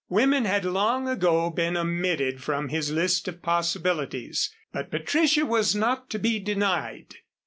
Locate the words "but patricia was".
4.73-5.75